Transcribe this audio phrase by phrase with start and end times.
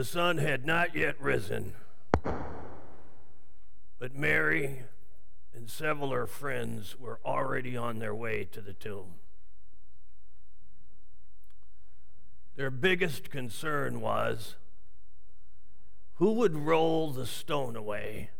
[0.00, 1.74] The sun had not yet risen,
[3.98, 4.84] but Mary
[5.54, 9.16] and several of her friends were already on their way to the tomb.
[12.56, 14.56] Their biggest concern was
[16.14, 18.30] who would roll the stone away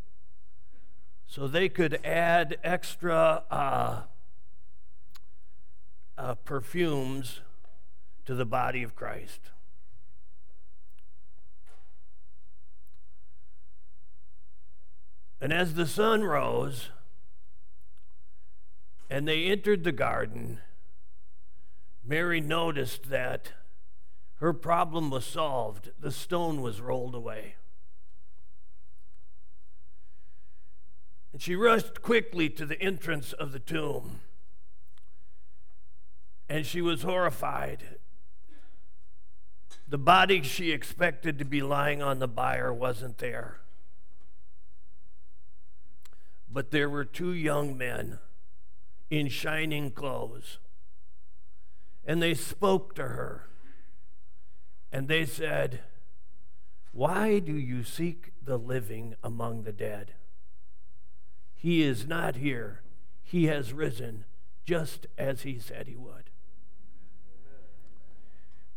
[1.27, 4.03] so they could add extra uh,
[6.17, 7.42] uh, perfumes
[8.25, 9.51] to the body of Christ.
[15.41, 16.91] And as the sun rose
[19.09, 20.59] and they entered the garden,
[22.05, 23.53] Mary noticed that
[24.37, 25.91] her problem was solved.
[25.98, 27.55] The stone was rolled away.
[31.33, 34.20] And she rushed quickly to the entrance of the tomb.
[36.48, 37.98] And she was horrified.
[39.89, 43.61] The body she expected to be lying on the bier wasn't there.
[46.53, 48.19] But there were two young men
[49.09, 50.59] in shining clothes.
[52.05, 53.48] And they spoke to her.
[54.92, 55.81] And they said,
[56.92, 60.15] Why do you seek the living among the dead?
[61.55, 62.83] He is not here.
[63.23, 64.25] He has risen
[64.64, 66.31] just as he said he would.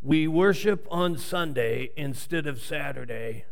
[0.00, 3.46] We worship on Sunday instead of Saturday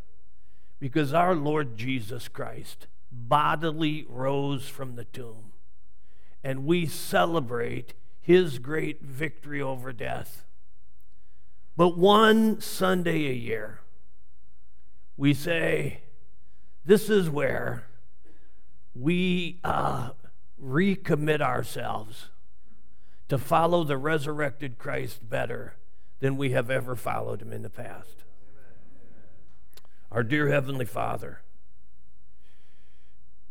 [0.78, 5.52] because our Lord Jesus Christ bodily rose from the tomb.
[6.42, 10.44] And we celebrate his great victory over death.
[11.76, 13.80] But one Sunday a year,
[15.16, 16.02] we say,
[16.84, 17.84] This is where
[18.94, 20.10] we uh,
[20.62, 22.28] recommit ourselves
[23.28, 25.76] to follow the resurrected Christ better
[26.20, 28.24] than we have ever followed him in the past.
[30.10, 31.41] Our dear Heavenly Father,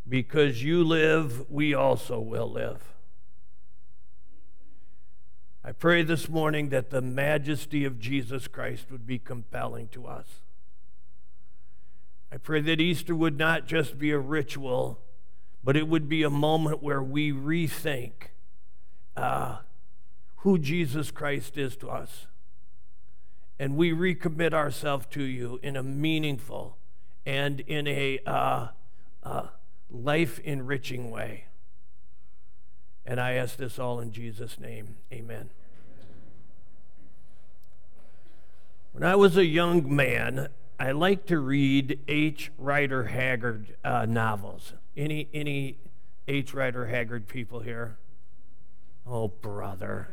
[0.08, 2.94] because you live, we also will live.
[5.64, 10.26] I pray this morning that the majesty of Jesus Christ would be compelling to us.
[12.32, 15.00] I pray that Easter would not just be a ritual
[15.64, 18.30] but it would be a moment where we rethink
[19.16, 19.58] uh,
[20.38, 22.28] who Jesus Christ is to us.
[23.60, 26.78] And we recommit ourselves to you in a meaningful
[27.26, 28.70] and in a uh,
[29.22, 29.48] uh,
[29.92, 31.46] life enriching way.
[33.06, 34.96] And I ask this all in Jesus' name.
[35.12, 35.50] Amen.
[38.94, 40.50] When I was a young man,
[40.80, 42.52] I liked to read H.
[42.58, 44.74] Rider Haggard uh, novels.
[44.98, 45.78] Any any
[46.28, 46.54] H.
[46.54, 47.98] Rider Haggard people here?
[49.08, 50.10] Oh, brother.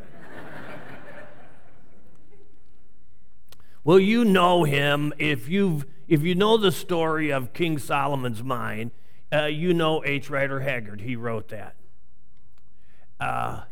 [3.84, 8.93] well, you know him if you've if you know the story of King Solomon's mine.
[9.33, 10.31] Uh, you know H.
[10.31, 11.03] Rider Haggard.
[11.03, 11.75] He wrote that.
[13.21, 13.62] Uh,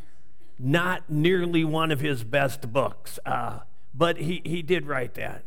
[0.59, 3.61] not nearly one of his best books, uh,
[3.95, 5.45] but he, he did write that.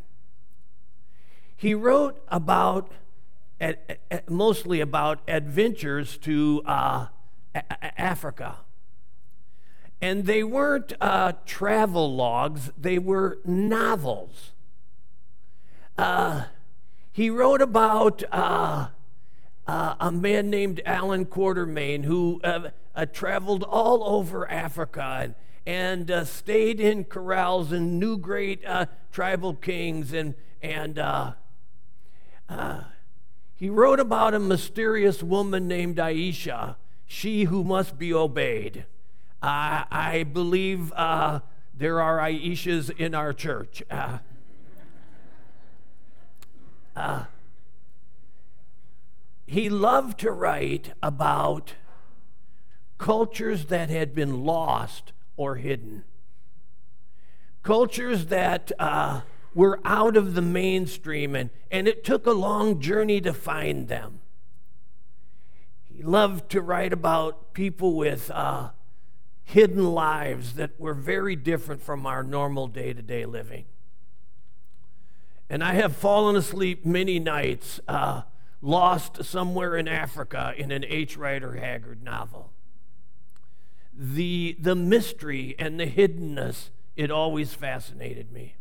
[1.55, 2.91] He wrote about
[3.59, 7.07] at, at, mostly about adventures to uh,
[7.53, 8.59] a- Africa.
[10.01, 14.51] And they weren't uh, travel logs, they were novels.
[15.97, 16.45] Uh,
[17.11, 18.23] he wrote about
[19.69, 22.71] uh, uh, a man named Allan Quatermain who uh,
[23.13, 25.33] traveled all over Africa
[25.67, 28.63] and, and stayed in corrals and knew great
[29.11, 30.99] tribal kings and, and
[33.55, 38.85] he wrote about a mysterious woman named Ayesha, she who must be obeyed.
[39.39, 41.41] Uh, I believe uh,
[41.77, 43.83] there are Aishas in our church.
[49.49, 51.73] He loved to write about
[52.99, 56.03] cultures that had been lost or hidden,
[57.63, 59.21] cultures that uh,
[59.55, 64.19] were out of the mainstream, and, and it took a long journey to find them.
[65.83, 68.69] He loved to write about people with uh,
[69.45, 73.65] hidden lives that were very different from our normal day to day living.
[75.49, 78.21] And I have fallen asleep many nights, uh,
[78.61, 81.17] lost somewhere in Africa in an H.
[81.17, 82.51] Rider Haggard novel.
[83.93, 88.55] The, the mystery and the hiddenness, it always fascinated me.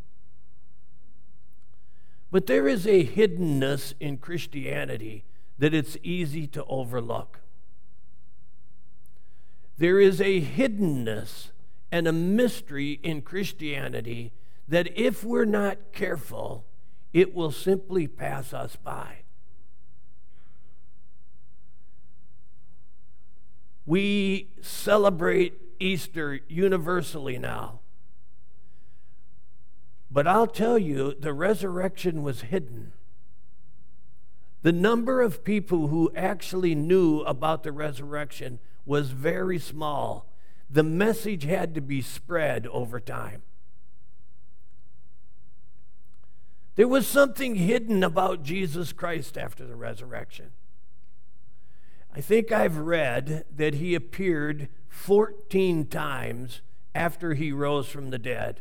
[2.30, 5.24] But there is a hiddenness in Christianity
[5.58, 7.40] that it's easy to overlook.
[9.78, 11.50] There is a hiddenness
[11.90, 14.32] and a mystery in Christianity
[14.66, 16.66] that, if we're not careful,
[17.12, 19.17] it will simply pass us by.
[23.88, 27.80] We celebrate Easter universally now.
[30.10, 32.92] But I'll tell you, the resurrection was hidden.
[34.60, 40.30] The number of people who actually knew about the resurrection was very small.
[40.68, 43.40] The message had to be spread over time.
[46.76, 50.50] There was something hidden about Jesus Christ after the resurrection.
[52.18, 56.62] I think I've read that he appeared 14 times
[56.92, 58.60] after he rose from the dead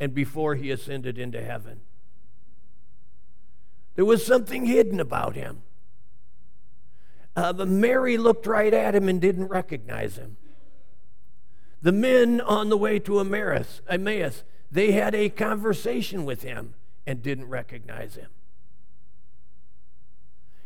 [0.00, 1.82] and before he ascended into heaven.
[3.96, 5.60] There was something hidden about him.
[7.36, 10.38] Uh, but Mary looked right at him and didn't recognize him.
[11.82, 14.42] The men on the way to Emmaus, Emmaus,
[14.72, 16.72] they had a conversation with him
[17.06, 18.30] and didn't recognize him.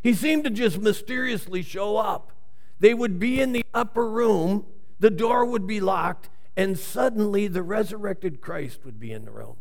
[0.04, 2.30] He seemed to just mysteriously show up.
[2.78, 4.66] They would be in the upper room,
[5.00, 9.56] the door would be locked, and suddenly the resurrected Christ would be in the room.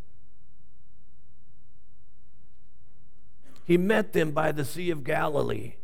[3.63, 5.75] He met them by the Sea of Galilee.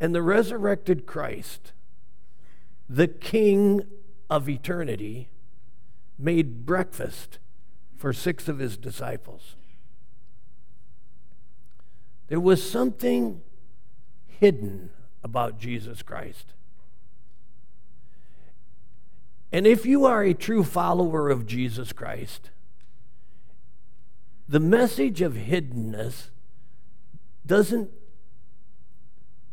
[0.00, 1.72] And the resurrected Christ,
[2.88, 3.82] the King
[4.30, 5.28] of eternity,
[6.18, 7.38] made breakfast
[7.98, 9.56] for six of his disciples.
[12.28, 13.40] There was something
[14.26, 14.90] hidden
[15.24, 16.52] about Jesus Christ.
[19.50, 22.50] And if you are a true follower of Jesus Christ,
[24.46, 26.28] the message of hiddenness
[27.46, 27.90] doesn't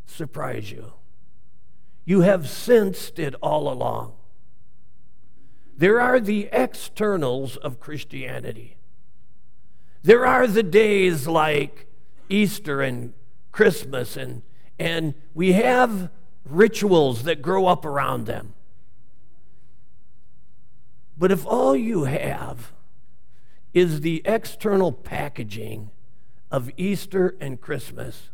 [0.05, 0.93] surprise you.
[2.03, 4.13] You have sensed it all along.
[5.77, 8.77] There are the externals of Christianity.
[10.03, 11.87] There are the days like
[12.29, 13.13] Easter and
[13.51, 14.41] Christmas, and,
[14.77, 16.09] and we have
[16.43, 18.53] rituals that grow up around them.
[21.17, 22.73] But if all you have
[23.73, 25.91] is the external packaging
[26.51, 28.29] of Easter and Christmas,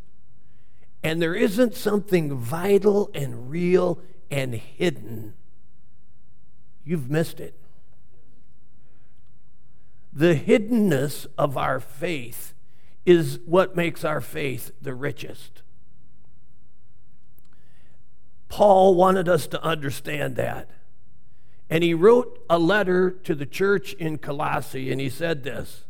[1.04, 4.00] and there isn't something vital and real
[4.30, 5.34] and hidden,
[6.84, 7.56] you've missed it.
[10.14, 12.54] The hiddenness of our faith
[13.06, 15.62] is what makes our faith the richest.
[18.48, 20.70] Paul wanted us to understand that.
[21.70, 25.86] And he wrote a letter to the church in Colossae, and he said this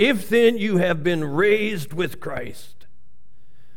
[0.00, 2.86] If then you have been raised with Christ,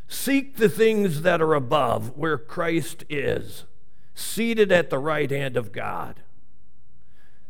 [0.07, 3.65] seek the things that are above, where Christ is,
[4.15, 6.21] seated at the right hand of God.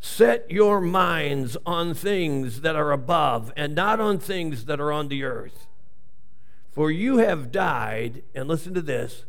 [0.01, 5.09] Set your minds on things that are above, and not on things that are on
[5.09, 5.67] the earth.
[6.71, 9.25] For you have died, and listen to this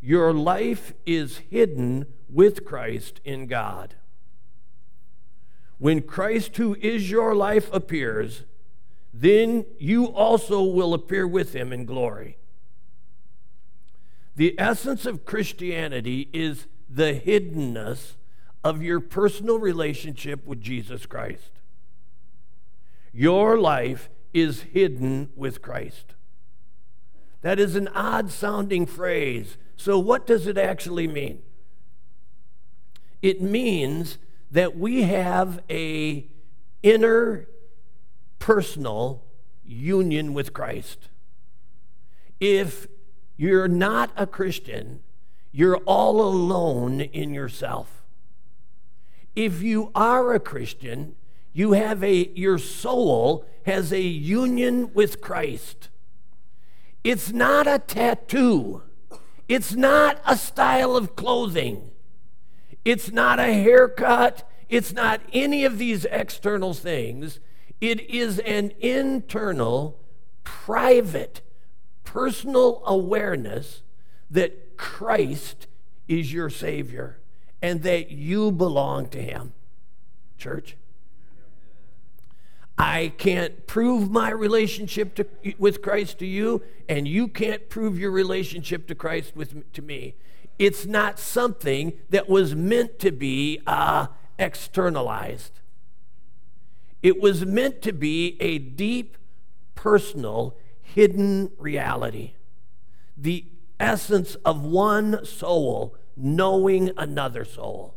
[0.00, 3.94] your life is hidden with Christ in God.
[5.78, 8.44] When Christ, who is your life, appears,
[9.14, 12.36] then you also will appear with him in glory.
[14.36, 18.14] The essence of Christianity is the hiddenness
[18.64, 21.50] of your personal relationship with Jesus Christ.
[23.12, 26.14] Your life is hidden with Christ.
[27.42, 29.58] That is an odd sounding phrase.
[29.76, 31.42] So, what does it actually mean?
[33.20, 34.18] It means
[34.50, 36.26] that we have a
[36.82, 37.46] inner
[38.38, 39.24] personal
[39.64, 41.08] union with Christ.
[42.40, 42.86] If
[43.36, 45.00] you're not a Christian,
[45.52, 48.03] you're all alone in yourself.
[49.34, 51.16] If you are a Christian,
[51.52, 55.88] you have a your soul has a union with Christ.
[57.02, 58.82] It's not a tattoo.
[59.48, 61.90] It's not a style of clothing.
[62.84, 64.48] It's not a haircut.
[64.68, 67.40] It's not any of these external things.
[67.80, 69.98] It is an internal,
[70.44, 71.42] private,
[72.04, 73.82] personal awareness
[74.30, 75.66] that Christ
[76.08, 77.18] is your Savior
[77.64, 79.54] and that you belong to Him.
[80.36, 80.76] Church.
[82.76, 88.10] I can't prove my relationship to, with Christ to you, and you can't prove your
[88.10, 90.14] relationship to Christ with, to me.
[90.58, 95.60] It's not something that was meant to be uh, externalized.
[97.02, 99.16] It was meant to be a deep,
[99.74, 102.34] personal, hidden reality.
[103.16, 103.46] The
[103.80, 107.94] essence of one soul knowing another soul.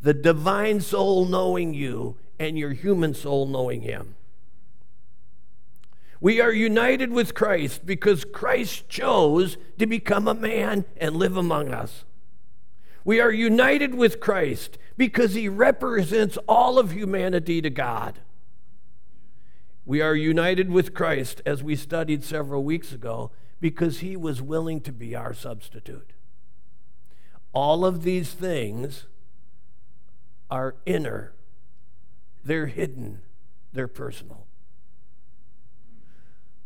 [0.00, 4.16] The divine soul knowing you and your human soul knowing Him.
[6.20, 11.70] We are united with Christ because Christ chose to become a man and live among
[11.70, 12.04] us.
[13.04, 18.20] We are united with Christ because he represents all of humanity to God.
[19.84, 23.30] We are united with Christ, as we studied several weeks ago,
[23.60, 26.14] because he was willing to be our substitute.
[27.54, 29.06] All of these things
[30.50, 31.32] are inner,
[32.44, 33.20] they're hidden,
[33.72, 34.46] they're personal.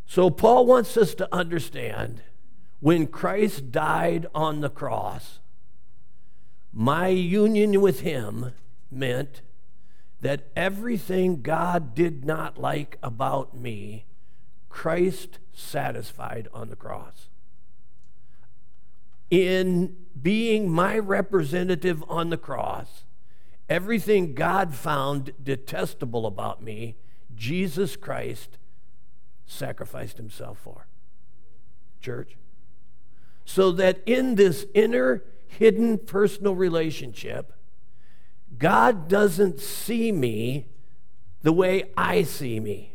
[0.05, 2.23] So, Paul wants us to understand
[2.79, 5.39] when Christ died on the cross,
[6.73, 8.53] my union with him
[8.89, 9.41] meant
[10.21, 14.05] that everything God did not like about me,
[14.67, 17.28] Christ satisfied on the cross.
[19.29, 23.05] In being my representative on the cross,
[23.69, 26.95] everything God found detestable about me,
[27.35, 28.57] Jesus Christ
[29.45, 30.87] sacrificed himself for.
[32.01, 32.35] Church?
[33.45, 37.53] So that in this inner, hidden personal relationship,
[38.57, 40.67] God doesn't see me
[41.41, 42.93] the way I see me.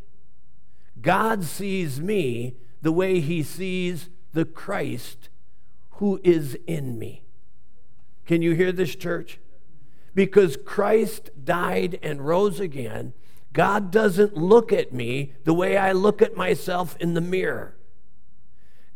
[1.00, 5.28] God sees me the way he sees the Christ
[5.96, 7.24] who is in me.
[8.26, 9.38] Can you hear this, church?
[10.14, 13.12] Because Christ died and rose again,
[13.52, 17.76] God doesn't look at me the way I look at myself in the mirror.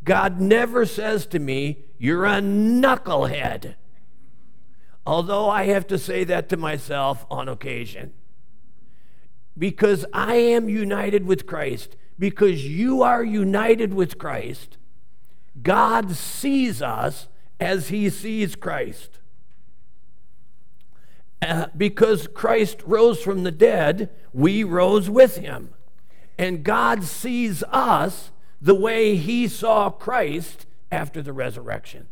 [0.02, 3.75] God never says to me, You're a knucklehead.
[5.07, 8.12] Although I have to say that to myself on occasion.
[9.57, 14.78] Because I am united with Christ, because you are united with Christ,
[15.62, 17.29] God sees us
[17.61, 19.19] as he sees Christ.
[21.41, 25.75] Uh, because Christ rose from the dead, we rose with him.
[26.37, 32.09] And God sees us the way he saw Christ after the resurrection.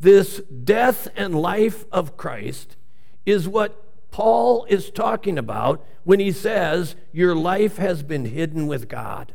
[0.00, 2.76] This death and life of Christ
[3.24, 8.88] is what Paul is talking about when he says, Your life has been hidden with
[8.88, 9.32] God.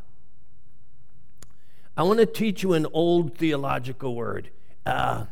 [1.97, 4.51] I want to teach you an old theological word.
[4.85, 5.25] Uh,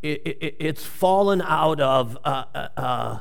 [0.00, 3.18] it, it, it's fallen out of uh, uh, uh,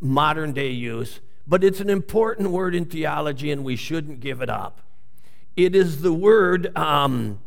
[0.00, 4.48] modern day use, but it's an important word in theology and we shouldn't give it
[4.48, 4.82] up.
[5.56, 7.40] It is the word um,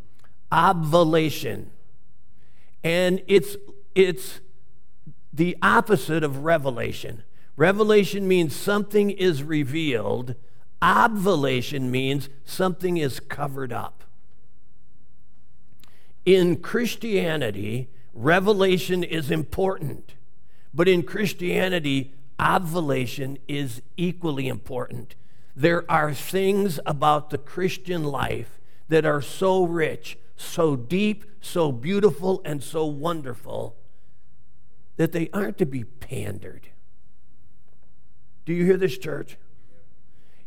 [0.51, 1.71] obvolation,
[2.83, 3.55] and it's,
[3.95, 4.41] it's
[5.31, 7.23] the opposite of revelation.
[7.55, 10.35] Revelation means something is revealed,
[10.81, 14.03] obvolation means something is covered up.
[16.27, 20.15] In Christianity, revelation is important,
[20.73, 25.15] but in Christianity, obvolation is equally important.
[25.55, 32.41] There are things about the Christian life that are so rich, so deep, so beautiful,
[32.43, 33.77] and so wonderful
[34.97, 36.67] that they aren't to be pandered.
[38.45, 39.37] Do you hear this, church?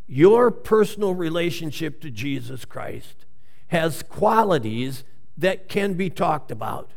[0.07, 3.25] Your personal relationship to Jesus Christ
[3.69, 5.05] has qualities
[5.41, 6.91] that can be talked about.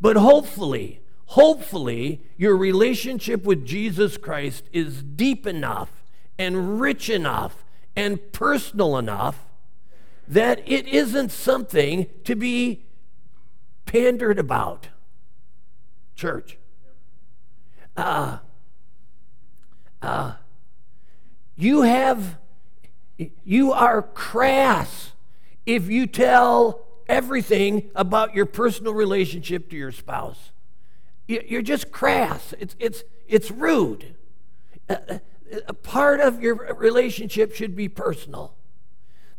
[0.00, 6.04] But hopefully, hopefully, your relationship with Jesus Christ is deep enough
[6.38, 7.64] and rich enough
[7.96, 9.46] and personal enough
[10.26, 12.84] that it isn't something to be
[13.86, 14.88] pandered about.
[16.14, 16.58] Church.
[17.96, 18.38] Uh,
[20.02, 20.34] uh,
[21.56, 22.38] you have,
[23.44, 25.12] you are crass
[25.66, 30.52] if you tell everything about your personal relationship to your spouse.
[31.26, 32.54] You're just crass.
[32.58, 34.14] It's, it's, it's rude.
[34.88, 35.20] A,
[35.66, 38.54] a part of your relationship should be personal.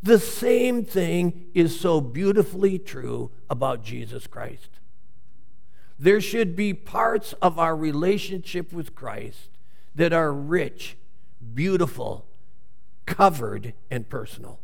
[0.01, 4.69] The same thing is so beautifully true about Jesus Christ.
[5.97, 9.49] There should be parts of our relationship with Christ
[9.95, 10.95] that are rich,
[11.53, 12.25] beautiful,
[13.05, 14.59] covered, and personal.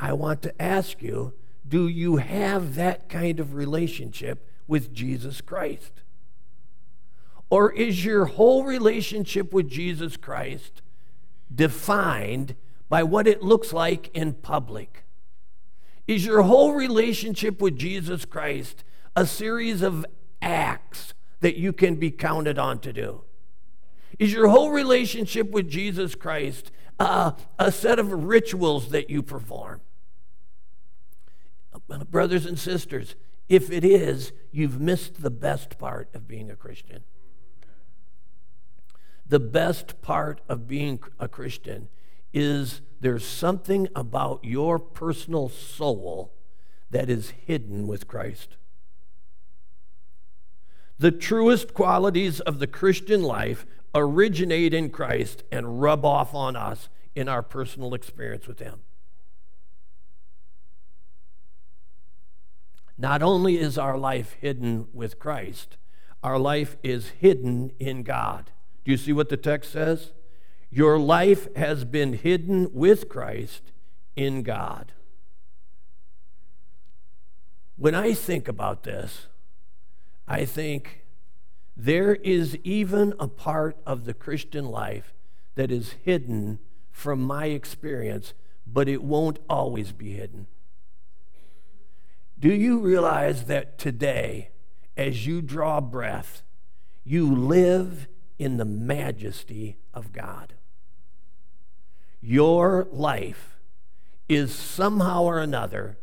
[0.00, 1.34] I want to ask you
[1.68, 5.92] do you have that kind of relationship with Jesus Christ?
[7.48, 10.82] Or is your whole relationship with Jesus Christ
[11.54, 12.56] defined
[12.88, 15.04] by what it looks like in public?
[16.08, 18.82] Is your whole relationship with Jesus Christ
[19.14, 20.06] a series of
[20.42, 23.22] acts that you can be counted on to do?
[24.18, 29.80] Is your whole relationship with Jesus Christ uh, a set of rituals that you perform?
[32.10, 33.14] Brothers and sisters,
[33.48, 37.02] If it is, you've missed the best part of being a Christian.
[39.26, 41.88] The best part of being a Christian
[42.32, 46.32] is there's something about your personal soul
[46.90, 48.56] that is hidden with Christ.
[50.98, 56.88] The truest qualities of the Christian life originate in Christ and rub off on us
[57.14, 58.80] in our personal experience with Him.
[63.00, 65.78] Not only is our life hidden with Christ,
[66.22, 68.50] our life is hidden in God.
[68.84, 70.12] Do you see what the text says?
[70.70, 73.72] Your life has been hidden with Christ
[74.16, 74.92] in God.
[77.76, 79.28] When I think about this,
[80.28, 81.06] I think
[81.74, 85.14] there is even a part of the Christian life
[85.54, 86.58] that is hidden
[86.90, 88.34] from my experience,
[88.66, 90.48] but it won't always be hidden.
[92.40, 94.48] Do you realize that today,
[94.96, 96.42] as you draw breath,
[97.04, 100.54] you live in the majesty of God?
[102.22, 103.58] Your life
[104.26, 105.98] is somehow or another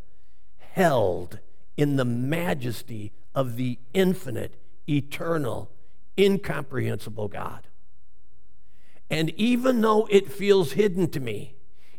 [0.60, 1.40] held
[1.76, 5.72] in the majesty of the infinite, eternal,
[6.20, 7.68] incomprehensible God.
[9.10, 11.57] And even though it feels hidden to me,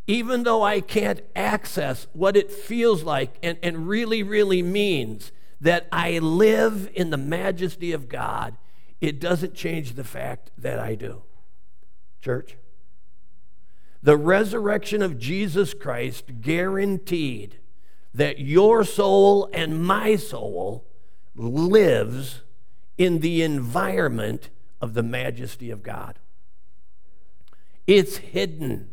[0.09, 5.87] even though I can't access what it feels like and, and really, really means that
[5.93, 8.57] I live in the majesty of God,
[9.03, 11.23] it doesn't change the fact that I do.
[12.23, 12.57] Church?
[14.03, 17.59] The resurrection of Jesus Christ guaranteed
[18.15, 20.87] that your soul and my soul
[21.37, 22.43] lives
[22.97, 24.49] in the environment
[24.81, 26.19] of the majesty of God.
[27.87, 28.89] It's hidden.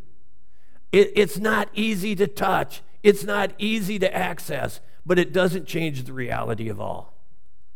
[0.92, 2.82] It, it's not easy to touch.
[3.02, 7.14] It's not easy to access, but it doesn't change the reality of all.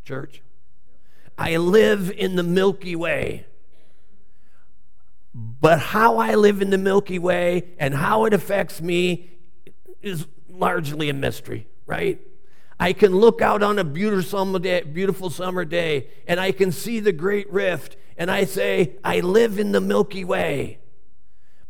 [0.04, 0.42] Church,
[1.38, 3.46] I live in the Milky Way.
[5.32, 9.30] But how I live in the Milky Way and how it affects me
[10.02, 12.20] is largely a mystery, right?
[12.80, 16.72] I can look out on a beautiful summer, day, beautiful summer day and I can
[16.72, 20.78] see the great rift and I say, I live in the Milky Way.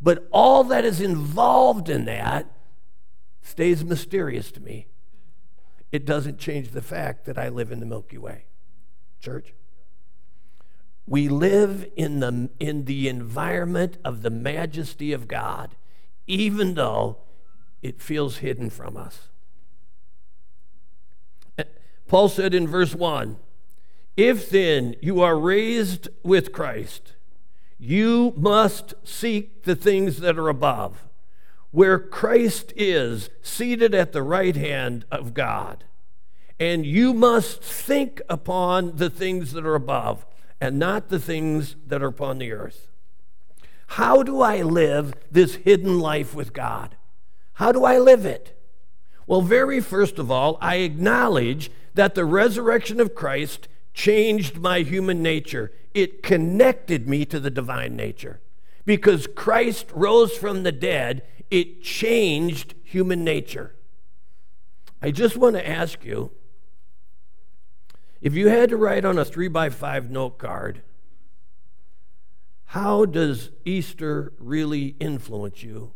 [0.00, 2.50] But all that is involved in that
[3.42, 4.86] stays mysterious to me.
[5.92, 8.44] It doesn't change the fact that I live in the Milky Way.
[9.20, 9.54] Church?
[11.06, 15.74] We live in the, in the environment of the majesty of God,
[16.26, 17.18] even though
[17.82, 19.28] it feels hidden from us.
[22.06, 23.36] Paul said in verse 1
[24.16, 27.14] If then you are raised with Christ,
[27.80, 31.08] you must seek the things that are above,
[31.70, 35.84] where Christ is seated at the right hand of God.
[36.58, 40.26] And you must think upon the things that are above
[40.60, 42.88] and not the things that are upon the earth.
[43.86, 46.96] How do I live this hidden life with God?
[47.54, 48.60] How do I live it?
[49.26, 55.22] Well, very first of all, I acknowledge that the resurrection of Christ changed my human
[55.22, 55.72] nature.
[55.94, 58.40] It connected me to the divine nature.
[58.84, 63.74] Because Christ rose from the dead, it changed human nature.
[65.02, 66.30] I just want to ask you
[68.20, 70.82] if you had to write on a three by five note card,
[72.66, 75.92] how does Easter really influence you?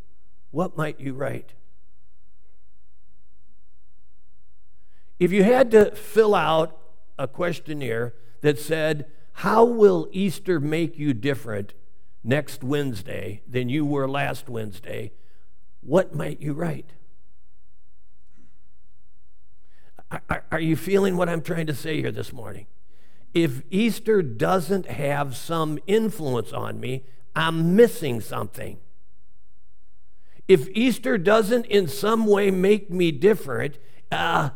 [0.51, 1.53] What might you write?
[5.19, 6.77] If you had to fill out
[7.19, 11.75] a questionnaire that said, How will Easter make you different
[12.23, 15.13] next Wednesday than you were last Wednesday?
[15.81, 16.91] What might you write?
[20.31, 22.67] Are, are you feeling what I'm trying to say here this morning?
[23.35, 28.79] If Easter doesn't have some influence on me, I'm missing something.
[30.47, 33.79] If Easter doesn't in some way make me different,
[34.13, 34.51] uh,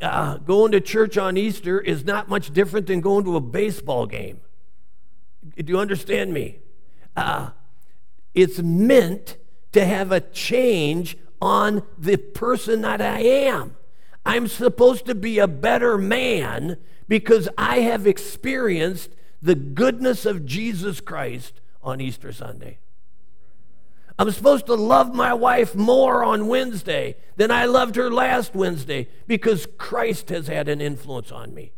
[0.00, 4.06] uh, going to church on Easter is not much different than going to a baseball
[4.06, 4.40] game.
[5.56, 6.58] Do you understand me?
[7.16, 7.50] Uh,
[8.34, 9.36] it's meant
[9.72, 13.76] to have a change on the person that I am.
[14.24, 19.10] I'm supposed to be a better man because I have experienced
[19.42, 22.78] the goodness of Jesus Christ on Easter Sunday.
[24.18, 29.08] I'm supposed to love my wife more on Wednesday than I loved her last Wednesday
[29.26, 31.72] because Christ has had an influence on me.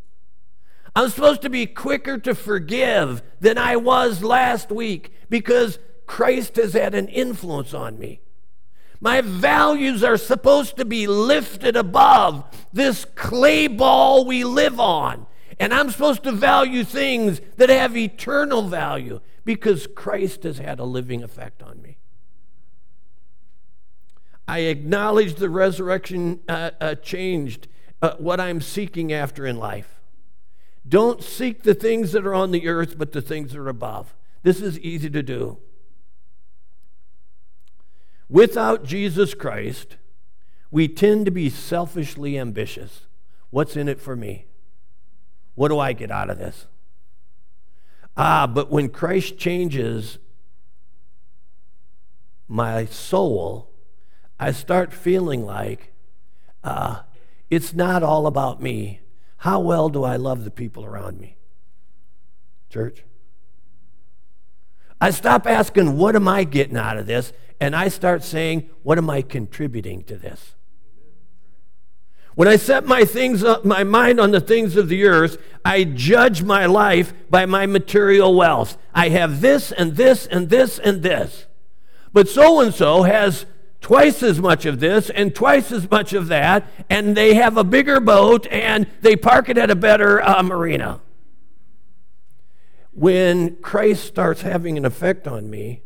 [0.94, 6.74] I'm supposed to be quicker to forgive than I was last week because Christ has
[6.74, 8.20] had an influence on me.
[9.00, 15.26] My values are supposed to be lifted above this clay ball we live on.
[15.58, 20.84] And I'm supposed to value things that have eternal value because Christ has had a
[20.84, 21.98] living effect on me.
[24.48, 27.68] I acknowledge the resurrection uh, uh, changed
[28.00, 30.00] uh, what I'm seeking after in life.
[30.88, 34.14] Don't seek the things that are on the earth, but the things that are above.
[34.42, 35.58] This is easy to do.
[38.28, 39.96] Without Jesus Christ,
[40.70, 43.06] we tend to be selfishly ambitious.
[43.50, 44.46] What's in it for me?
[45.54, 46.66] What do I get out of this?
[48.16, 50.18] Ah, but when Christ changes
[52.48, 53.70] my soul,
[54.38, 55.92] I start feeling like
[56.62, 57.02] uh,
[57.50, 59.00] it's not all about me.
[59.38, 61.36] How well do I love the people around me?
[62.70, 63.04] Church?
[65.00, 67.32] I stop asking, what am I getting out of this?
[67.60, 70.54] And I start saying, what am I contributing to this?
[72.34, 75.84] When I set my things up, my mind on the things of the earth, I
[75.84, 78.76] judge my life by my material wealth.
[78.94, 81.46] I have this and this and this and this.
[82.12, 83.46] But so and so has
[83.80, 87.64] twice as much of this and twice as much of that, and they have a
[87.64, 91.00] bigger boat and they park it at a better uh, marina.
[92.92, 95.82] When Christ starts having an effect on me,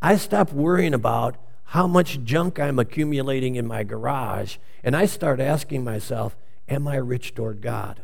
[0.00, 5.40] I stop worrying about how much junk I'm accumulating in my garage, and I start
[5.40, 6.36] asking myself,
[6.68, 8.02] Am I rich toward God?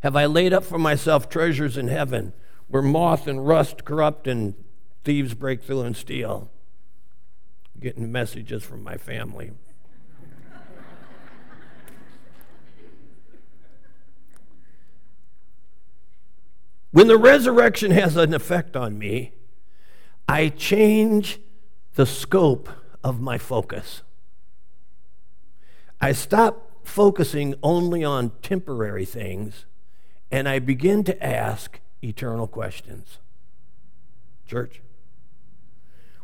[0.00, 2.32] Have I laid up for myself treasures in heaven
[2.68, 4.54] where moth and rust corrupt and
[5.04, 6.50] thieves break through and steal?
[7.82, 9.52] Getting messages from my family.
[16.92, 19.32] when the resurrection has an effect on me,
[20.28, 21.40] I change
[21.94, 22.68] the scope
[23.02, 24.02] of my focus.
[26.00, 29.66] I stop focusing only on temporary things
[30.30, 33.18] and I begin to ask eternal questions.
[34.46, 34.80] Church?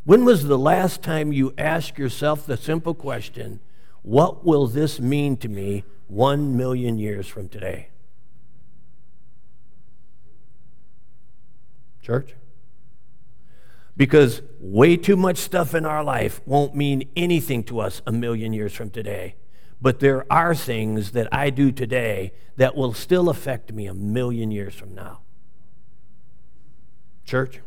[0.08, 3.60] When was the last time you asked yourself the simple question,
[4.00, 7.90] what will this mean to me one million years from today?
[12.00, 12.36] Church?
[13.98, 18.54] Because way too much stuff in our life won't mean anything to us a million
[18.54, 19.34] years from today.
[19.78, 24.50] But there are things that I do today that will still affect me a million
[24.50, 25.20] years from now.
[27.26, 27.60] Church?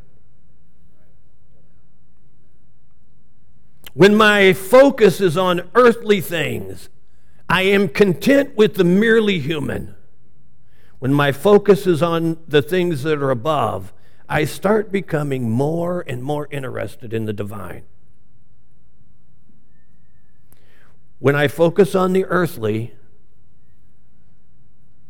[3.94, 6.90] When my focus is on earthly things,
[7.50, 9.96] I am content with the merely human.
[11.00, 13.92] When my focus is on the things that are above,
[14.30, 17.84] I start becoming more and more interested in the divine.
[21.20, 22.94] When I focus on the earthly,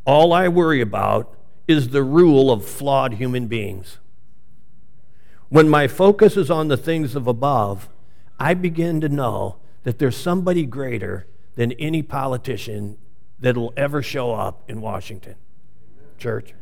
[0.06, 4.00] all I worry about is the rule of flawed human beings.
[5.50, 7.88] When my focus is on the things of above,
[8.42, 12.98] I begin to know that there's somebody greater than any politician
[13.40, 15.36] that'll ever show up in Washington.
[16.18, 16.56] Church.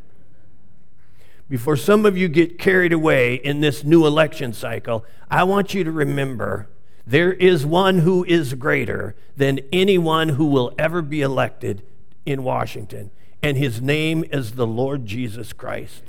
[1.48, 5.86] Before some of you get carried away in this new election cycle, I want you
[5.86, 6.68] to remember
[7.08, 11.82] there is one who is greater than anyone who will ever be elected
[12.26, 13.10] in Washington,
[13.42, 16.04] and his name is the Lord Jesus Christ.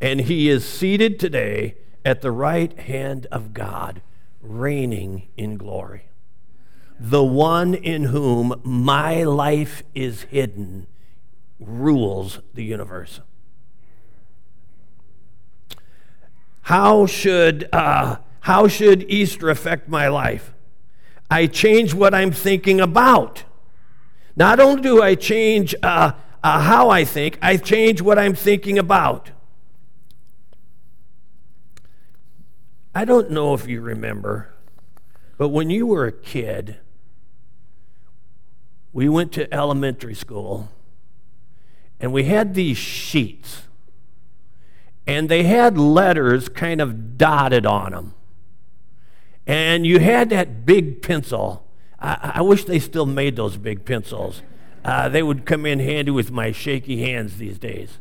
[0.00, 4.02] And he is seated today at the right hand of God,
[4.42, 6.08] reigning in glory.
[6.98, 10.86] The one in whom my life is hidden
[11.58, 13.20] rules the universe.
[16.62, 20.54] How should, uh, how should Easter affect my life?
[21.30, 23.44] I change what I'm thinking about.
[24.36, 28.78] Not only do I change uh, uh, how I think, I change what I'm thinking
[28.78, 29.30] about.
[32.94, 34.54] I don't know if you remember,
[35.36, 36.78] but when you were a kid,
[38.92, 40.68] we went to elementary school
[41.98, 43.62] and we had these sheets
[45.06, 48.14] and they had letters kind of dotted on them.
[49.46, 51.66] And you had that big pencil.
[52.00, 54.42] I, I wish they still made those big pencils.
[54.84, 57.98] Uh, they would come in handy with my shaky hands these days.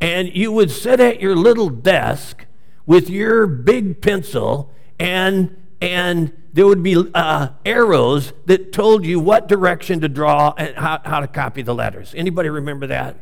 [0.00, 2.44] And you would sit at your little desk
[2.88, 9.46] with your big pencil and and there would be uh, arrows that told you what
[9.46, 12.14] direction to draw and how, how to copy the letters.
[12.16, 13.14] Anybody remember that?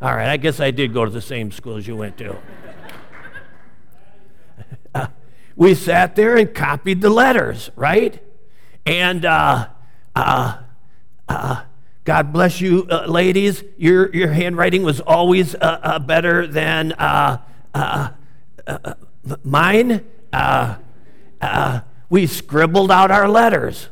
[0.00, 2.36] All right, I guess I did go to the same school as you went to.
[4.92, 5.06] Uh,
[5.54, 8.20] we sat there and copied the letters, right?
[8.84, 9.68] And uh,
[10.16, 10.58] uh,
[11.28, 11.62] uh
[12.02, 13.62] God bless you, uh, ladies.
[13.76, 16.92] Your, your handwriting was always uh, better than
[19.44, 20.04] mine.
[22.08, 23.88] we scribbled out our letters.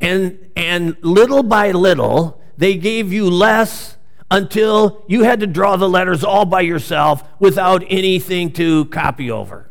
[0.00, 3.96] And, and little by little, they gave you less
[4.32, 9.68] until you had to draw the letters all by yourself without anything to copy over.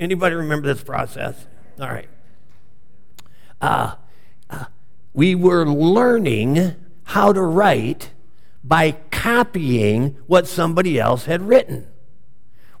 [0.00, 1.46] Anybody remember this process?
[1.78, 2.08] All right.
[3.60, 3.94] Uh,
[4.50, 4.64] uh,
[5.12, 8.10] we were learning how to write
[8.64, 11.86] by copying what somebody else had written.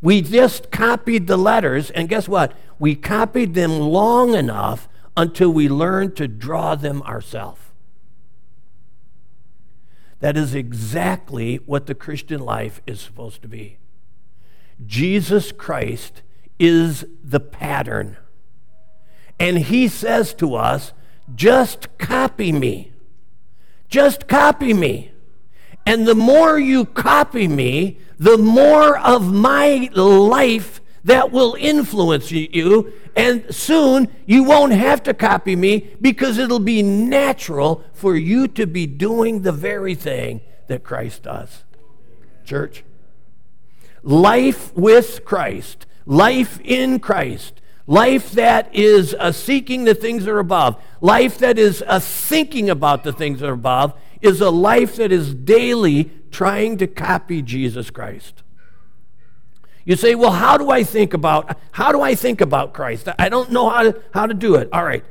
[0.02, 2.52] We just copied the letters, and guess what?
[2.78, 7.60] We copied them long enough until we learned to draw them ourselves.
[10.18, 13.78] That is exactly what the Christian life is supposed to be.
[14.84, 16.22] Jesus Christ
[16.58, 18.16] is the pattern.
[19.38, 20.92] And he says to us,
[21.34, 22.92] just copy me.
[23.88, 25.11] Just copy me.
[25.86, 32.92] And the more you copy me, the more of my life that will influence you.
[33.16, 38.66] And soon you won't have to copy me because it'll be natural for you to
[38.66, 41.64] be doing the very thing that Christ does.
[42.44, 42.84] Church,
[44.02, 50.38] life with Christ, life in Christ, life that is a seeking the things that are
[50.38, 54.96] above, life that is a thinking about the things that are above, is a life
[54.96, 58.42] that is daily trying to copy Jesus Christ.
[59.84, 63.08] You say, well, how do I think about how do I think about Christ?
[63.18, 64.68] I don't know how to, how to do it.
[64.72, 65.04] All right,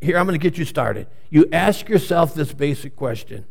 [0.00, 1.06] here I'm going to get you started.
[1.30, 3.46] You ask yourself this basic question: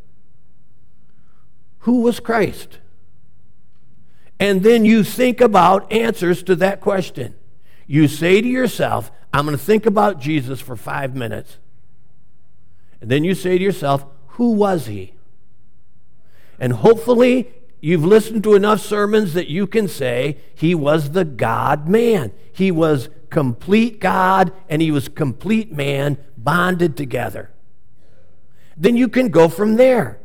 [1.80, 2.78] Who was Christ?
[4.40, 7.36] And then you think about answers to that question.
[7.88, 11.58] You say to yourself, I'm going to think about Jesus for five minutes.
[13.02, 14.06] And then you say to yourself,
[14.38, 15.14] Who was he?
[16.60, 17.52] And hopefully,
[17.84, 22.32] You've listened to enough sermons that you can say he was the God man.
[22.54, 27.52] He was complete God and he was complete man bonded together.
[28.78, 30.22] Then you can go from there.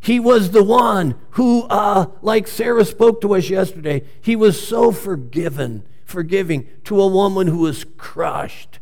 [0.00, 4.90] He was the one who, uh, like Sarah spoke to us yesterday, he was so
[4.90, 8.80] forgiven, forgiving to a woman who was crushed.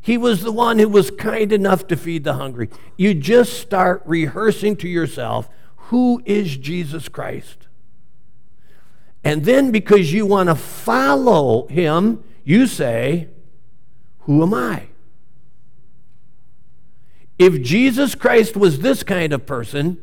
[0.00, 2.70] He was the one who was kind enough to feed the hungry.
[2.96, 5.48] You just start rehearsing to yourself
[5.88, 7.66] who is Jesus Christ?
[9.24, 13.28] And then because you want to follow him, you say,
[14.20, 14.88] Who am I?
[17.38, 19.98] If Jesus Christ was this kind of person,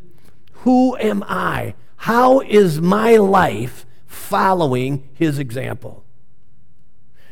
[0.64, 1.76] who am I?
[1.98, 6.04] How is my life following his example?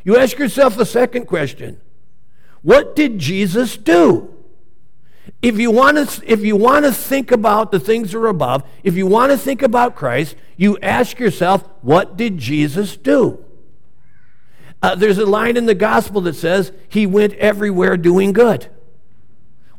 [0.04, 1.80] You ask yourself the second question
[2.64, 4.34] What did Jesus do?
[5.42, 8.64] If you want to, if you want to think about the things that are above,
[8.84, 13.44] if you want to think about Christ, you ask yourself, what did Jesus do?
[14.82, 18.70] Uh, there's a line in the gospel that says he went everywhere doing good.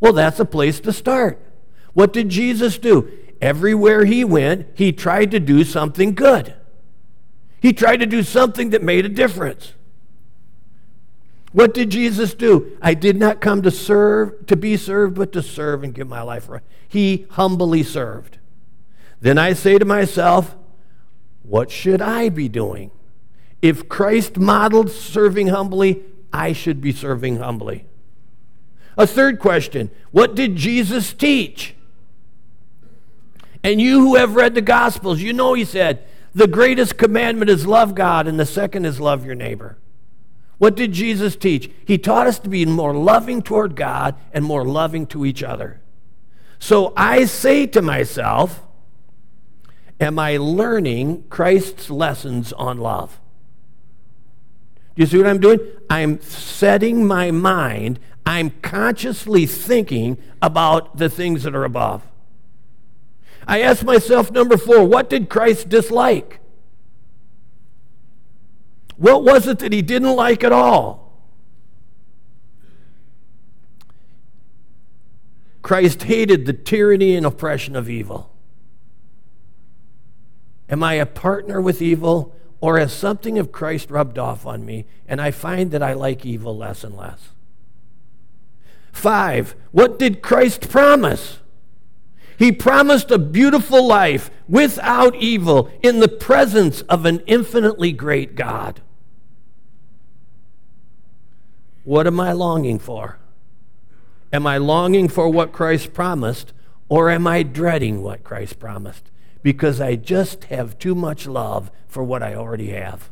[0.00, 1.40] Well, that's a place to start.
[1.94, 3.10] What did Jesus do?
[3.40, 6.54] Everywhere he went, he tried to do something good.
[7.60, 9.74] He tried to do something that made a difference.
[11.54, 12.76] What did Jesus do?
[12.82, 16.20] I did not come to serve, to be served, but to serve and give my
[16.20, 16.62] life for.
[16.88, 18.38] He humbly served.
[19.20, 20.56] Then I say to myself,
[21.44, 22.90] what should I be doing?
[23.62, 27.86] If Christ modeled serving humbly, I should be serving humbly.
[28.98, 31.76] A third question What did Jesus teach?
[33.62, 37.64] And you who have read the Gospels, you know he said, the greatest commandment is
[37.64, 39.78] love God, and the second is love your neighbor.
[40.64, 41.70] What did Jesus teach?
[41.84, 45.82] He taught us to be more loving toward God and more loving to each other.
[46.58, 48.62] So I say to myself,
[50.00, 53.20] Am I learning Christ's lessons on love?
[54.96, 55.60] Do you see what I'm doing?
[55.90, 62.06] I'm setting my mind, I'm consciously thinking about the things that are above.
[63.46, 66.40] I ask myself, number four, what did Christ dislike?
[68.96, 71.04] What was it that he didn't like at all?
[75.62, 78.30] Christ hated the tyranny and oppression of evil.
[80.68, 84.86] Am I a partner with evil, or has something of Christ rubbed off on me,
[85.08, 87.30] and I find that I like evil less and less?
[88.92, 91.38] Five, what did Christ promise?
[92.38, 98.80] He promised a beautiful life without evil in the presence of an infinitely great God.
[101.84, 103.18] What am I longing for?
[104.32, 106.52] Am I longing for what Christ promised,
[106.88, 109.10] or am I dreading what Christ promised?
[109.42, 113.10] Because I just have too much love for what I already have.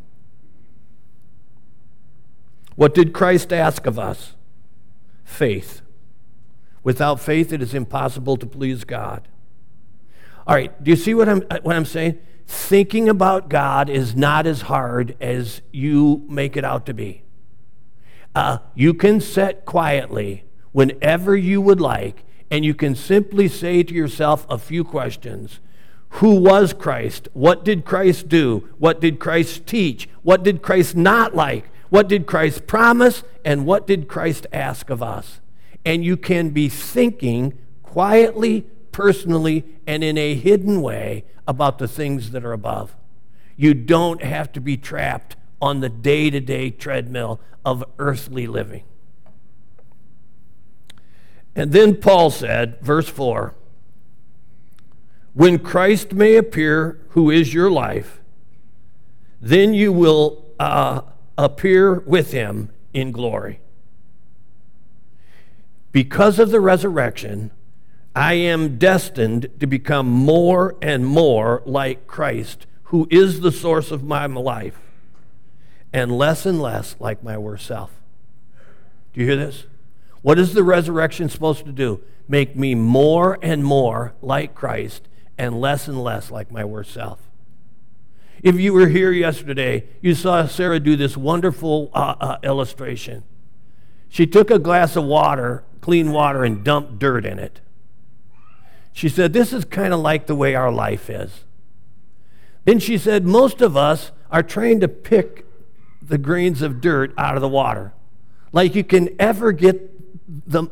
[2.75, 4.35] What did Christ ask of us?
[5.25, 5.83] Faith.
[6.85, 9.29] Without faith, it is impossible to please God.
[10.47, 12.19] All right, do you see what I'm, what I'm saying?
[12.47, 17.23] Thinking about God is not as hard as you make it out to be.
[18.35, 23.95] Uh, you can sit quietly whenever you would like, and you can simply say to
[23.95, 25.61] yourself a few questions.
[26.17, 27.29] Who was Christ?
[27.33, 28.69] What did Christ do?
[28.79, 30.09] What did Christ teach?
[30.23, 31.71] What did Christ not like?
[31.89, 33.23] What did Christ promise?
[33.45, 35.41] And what did Christ ask of us?
[35.85, 42.31] And you can be thinking quietly, personally, and in a hidden way about the things
[42.31, 42.97] that are above.
[43.57, 48.85] You don't have to be trapped on the day to day treadmill of earthly living.
[51.55, 53.55] And then Paul said, verse 4
[55.35, 58.21] When Christ may appear, who is your life,
[59.41, 61.03] then you will uh,
[61.37, 63.61] appear with him in glory.
[65.93, 67.51] Because of the resurrection,
[68.15, 74.03] I am destined to become more and more like Christ, who is the source of
[74.03, 74.79] my life,
[75.93, 77.91] and less and less like my worst self.
[79.13, 79.67] Do you hear this?
[80.23, 82.01] What is the resurrection supposed to do?
[82.29, 87.29] Make me more and more like Christ and less and less like my worst self.
[88.43, 93.25] If you were here yesterday, you saw Sarah do this wonderful uh, uh, illustration.
[94.13, 97.63] She took a glass of water, clean water, and dumped dirt in it.
[98.93, 101.45] She said, This is kind of like the way our life is.
[102.67, 105.47] Then she said, Most of us are trained to pick
[106.03, 107.95] the grains of dirt out of the water.
[108.53, 109.91] Like you can ever get
[110.47, 110.65] the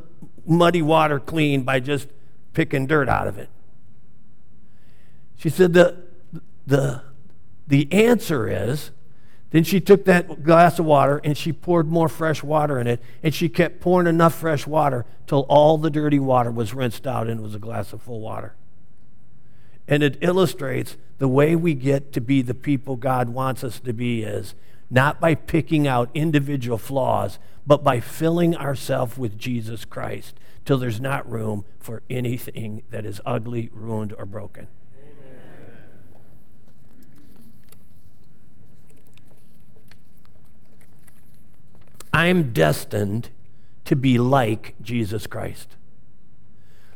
[0.44, 2.08] muddy water clean by just
[2.52, 3.48] picking dirt out of it.
[5.38, 5.96] She said, The,
[6.66, 7.00] the
[7.66, 8.90] the answer is
[9.50, 13.02] then she took that glass of water and she poured more fresh water in it,
[13.22, 17.28] and she kept pouring enough fresh water till all the dirty water was rinsed out
[17.28, 18.54] and it was a glass of full water.
[19.88, 23.92] And it illustrates the way we get to be the people God wants us to
[23.92, 24.54] be is
[24.88, 30.34] not by picking out individual flaws, but by filling ourselves with Jesus Christ
[30.64, 34.68] till there's not room for anything that is ugly, ruined, or broken.
[42.12, 43.30] I'm destined
[43.84, 45.76] to be like Jesus Christ.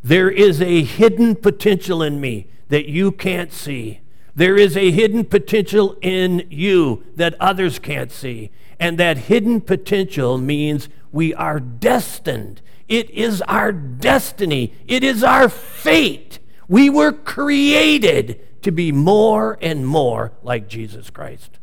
[0.02, 4.00] There is a hidden potential in me that you can't see.
[4.34, 8.50] There is a hidden potential in you that others can't see.
[8.78, 12.60] And that hidden potential means we are destined.
[12.88, 16.38] It is our destiny, it is our fate.
[16.68, 21.58] We were created to be more and more like Jesus Christ.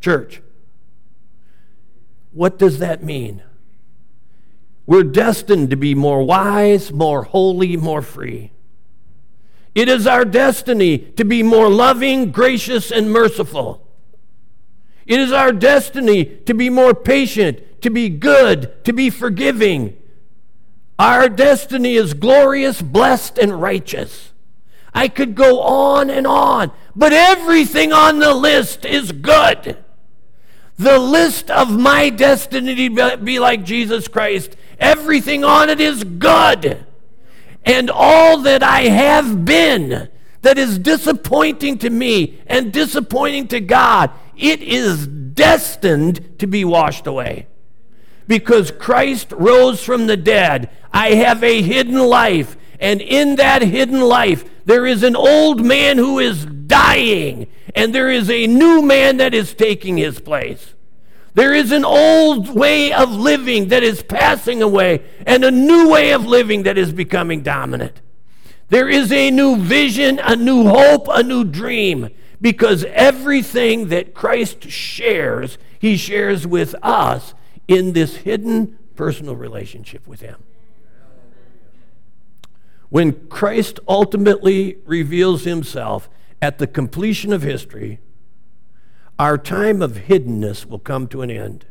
[0.00, 0.42] Church,
[2.32, 3.42] what does that mean?
[4.86, 8.52] We're destined to be more wise, more holy, more free.
[9.74, 13.86] It is our destiny to be more loving, gracious, and merciful.
[15.06, 19.96] It is our destiny to be more patient, to be good, to be forgiving.
[20.98, 24.32] Our destiny is glorious, blessed, and righteous.
[24.92, 29.78] I could go on and on, but everything on the list is good.
[30.80, 36.86] The list of my destiny to be like Jesus Christ, everything on it is good.
[37.66, 40.08] And all that I have been
[40.40, 47.06] that is disappointing to me and disappointing to God, it is destined to be washed
[47.06, 47.46] away.
[48.26, 52.56] Because Christ rose from the dead, I have a hidden life.
[52.80, 58.10] And in that hidden life, there is an old man who is dying, and there
[58.10, 60.74] is a new man that is taking his place.
[61.34, 66.12] There is an old way of living that is passing away, and a new way
[66.12, 68.00] of living that is becoming dominant.
[68.68, 72.08] There is a new vision, a new hope, a new dream,
[72.40, 77.34] because everything that Christ shares, he shares with us
[77.68, 80.42] in this hidden personal relationship with him.
[82.88, 86.08] When Christ ultimately reveals himself
[86.42, 88.00] at the completion of history,
[89.18, 91.66] our time of hiddenness will come to an end,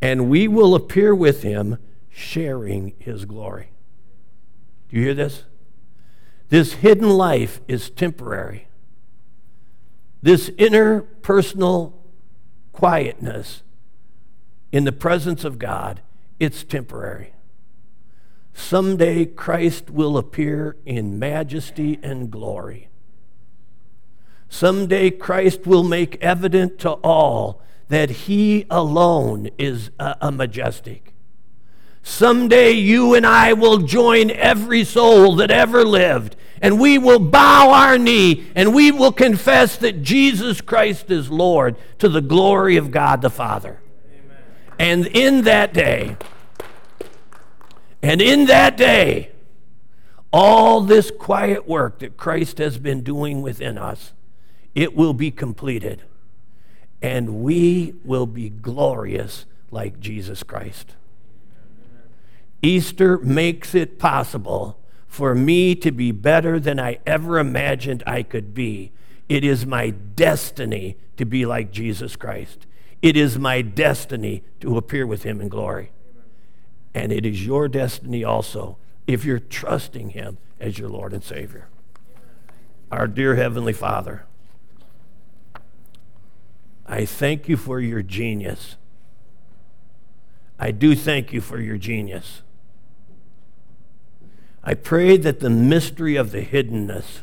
[0.00, 1.78] and we will appear with him
[2.08, 3.70] sharing his glory.
[4.88, 5.44] Do you hear this?
[6.48, 8.68] This hidden life is temporary.
[10.22, 12.02] This inner personal
[12.72, 13.62] quietness
[14.72, 16.00] in the presence of God,
[16.40, 17.32] it's temporary.
[18.54, 22.88] Someday Christ will appear in majesty and glory.
[24.48, 31.12] Someday Christ will make evident to all that he alone is a, a, majestic.
[32.02, 37.70] Someday you and I will join every soul that ever lived, and we will bow
[37.70, 42.90] our knee and we will confess that Jesus Christ is Lord to the glory of
[42.90, 43.80] God the Father.
[44.08, 44.36] Amen.
[44.78, 46.16] And in that day,
[48.02, 49.32] and in that day,
[50.32, 54.12] all this quiet work that Christ has been doing within us,
[54.76, 56.02] it will be completed.
[57.02, 60.94] And we will be glorious like Jesus Christ.
[62.62, 68.54] Easter makes it possible for me to be better than I ever imagined I could
[68.54, 68.92] be.
[69.28, 72.66] It is my destiny to be like Jesus Christ.
[73.00, 75.90] It is my destiny to appear with him in glory.
[76.94, 81.68] And it is your destiny also if you're trusting him as your Lord and Savior.
[82.90, 84.26] Our dear Heavenly Father,
[86.86, 88.76] I thank you for your genius.
[90.58, 92.42] I do thank you for your genius.
[94.62, 97.20] I pray that the mystery of the hiddenness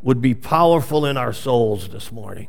[0.00, 2.48] would be powerful in our souls this morning.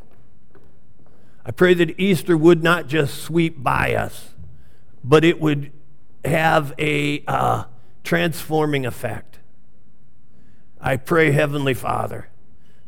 [1.45, 4.34] I pray that Easter would not just sweep by us,
[5.03, 5.72] but it would
[6.24, 7.66] have a uh,
[8.03, 9.39] transforming effect.
[10.80, 12.30] I pray, Heavenly Father,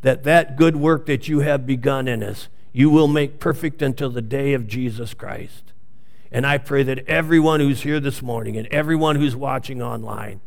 [0.01, 4.09] that that good work that you have begun in us you will make perfect until
[4.09, 5.71] the day of Jesus Christ.
[6.30, 10.41] And I pray that everyone who's here this morning and everyone who's watching online,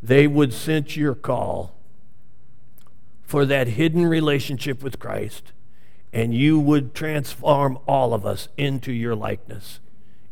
[0.00, 1.74] they would sense your call
[3.24, 5.50] for that hidden relationship with Christ,
[6.12, 9.80] and you would transform all of us into your likeness.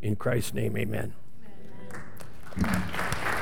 [0.01, 1.13] In Christ's name, amen.
[2.57, 3.23] amen.